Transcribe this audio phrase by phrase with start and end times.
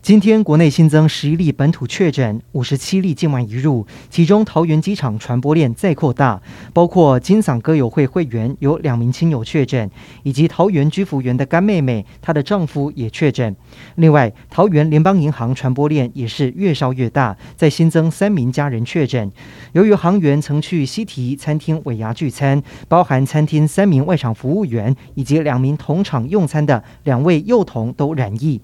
[0.00, 6.40] 今天国内新增十一例本土确诊，五十七例境外移入，其中桃园机场传播链再扩大，
[6.72, 9.90] 包括金嗓歌友会会员有两名亲友确诊，
[10.22, 13.54] 以及桃园居福园的干妹妹，她的丈夫也确诊。
[13.96, 19.30] 另外，桃园联邦银行传播链也是越烧越大，再新增三名家人确诊。
[19.72, 28.58] 由于行员曾去西堤餐厅尾牙聚餐，包含餐厅三名外场服务员以及两名同场用餐的两位幼童都染疫。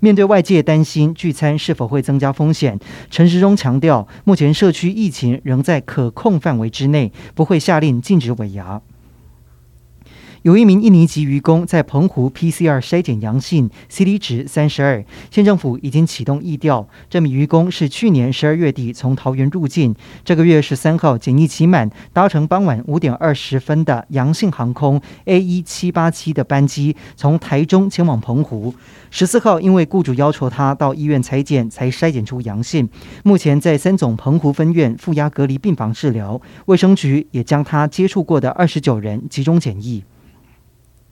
[0.00, 2.78] 面对外界担担心聚餐是否会增加风险，
[3.10, 8.80] 陈时中强调，目前社区疫情仍在可控范围之内，不会下令禁止尾牙。
[10.42, 16.88] 有一名印尼籍渔工在澎湖 PCR 筛检阳性，CT 值三十二，县政府已经启动疫调。
[17.10, 19.94] 这名渔工是去年十二月底从桃园入境，
[20.24, 28.74] 这个月十三号检疫期满，搭乘傍晚五点二十分的阳性航空 A 一七八七的班机从台中前往澎湖。
[29.10, 32.88] 十四号因为雇主要求他到医院采检，才筛检出阳性。
[33.24, 40.02] 目前在三总澎湖分院负压隔离病房治疗，卫生局也将他接触过的二十九人集中检疫。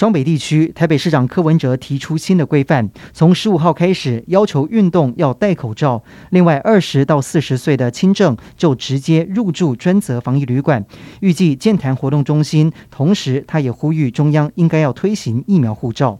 [0.00, 6.02] 双北地区，台北市长柯文哲提出新的规范，从十五号开始要求运动要戴口罩。
[6.30, 10.82] 另外，二十到四十岁的轻症就直接入住专责防疫旅馆。
[11.20, 16.18] 预计健谈活动中心，同时他也呼吁中央应该要推行疫苗护照。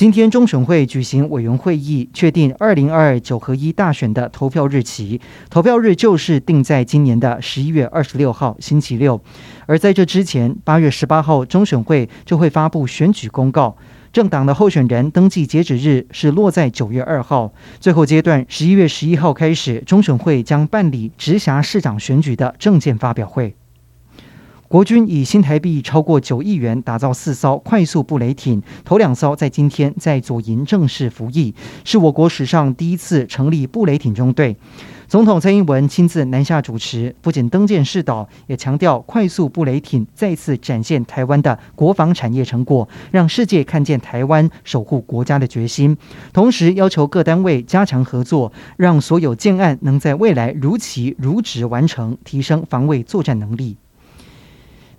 [0.00, 5.20] 今天中选会举行委员会议，确定二零二二九合一大选的投票日期。
[5.50, 9.20] 投票日就是定在今年的十一月二十六号星期六。
[9.66, 13.76] 而在这之前，八月十八号中选会就会发布选举公告。
[14.10, 17.52] 政党的候选人登记截止日是落在九月二号。
[17.78, 23.54] 最后阶段，十一月十一号开始，中选会将办理直辖市长选举的证件发表会。
[24.70, 31.52] 国军以新台币超过九亿元打造四艘快速布雷艇，头两艘在今天在左营正式服役，
[31.84, 34.56] 是我国史上第一次成立布雷艇中队。
[35.08, 45.96] 总统蔡英文亲自南下主持，不仅登舰视导，也强调快速布雷艇再次展现台湾的国防产业成果，让世界看见台湾守护国家的决心。
[46.32, 53.76] 同时要求各单位加强合作，让所有建案能在未来如期如质完成，提升防卫作战能力。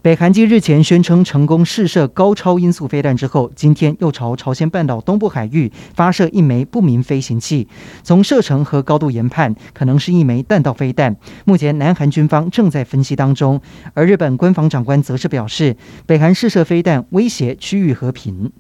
[0.03, 7.67] 北韩继日前宣称成功试射高超音速飞弹之后，今天又朝朝鲜半岛东部海域发射一枚不明飞行器。
[8.01, 11.16] 从射程和高度研判，可能是一枚弹道飞弹。
[11.45, 13.62] 目前南韩军方正在分析当中，
[13.94, 18.51] 而日本官方长官则是表示，北韩试射飞弹威胁区域和平。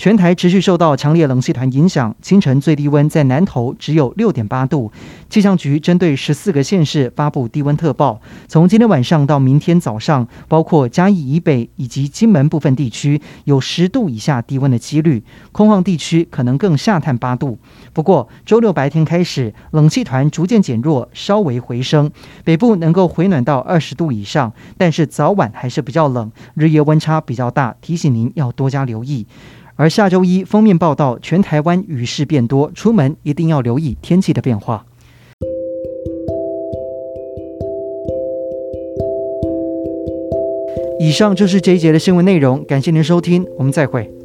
[0.00, 4.90] 全台持续受到强烈冷气团影响，清晨最低温在南投只有六点八度。
[5.28, 8.18] 气象局针对十四个县市发布低温特报，
[8.48, 15.22] 从今天晚上到明天早上，包括嘉义以北以及金门部分地区有十度以下低温的几率，
[15.52, 17.58] 空旷地区可能更下探八度。
[17.92, 22.10] 不过周六白天开始，冷气团逐渐减弱，稍微回升，
[22.42, 29.26] 北部能够回暖到二十度以上，但是早晚还是比较冷，日夜温差比较大，提醒您要多加留意。
[29.80, 34.84] 而下周一封面报道，全台湾雨势变多，出门一定要留意天气的变化。
[40.98, 44.19] 以上就是这一节的新闻内容，感谢您收听，我们再会。